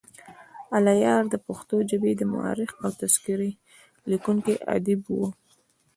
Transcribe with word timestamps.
الله 0.75 0.93
یار 1.05 1.23
دپښتو 1.33 1.75
ژبې 1.89 2.13
مؤرخ 2.31 2.71
او 2.83 2.89
تذکرې 2.99 3.51
لیکونی 4.09 4.53
ادیب 4.75 5.01
وو. 5.07 5.25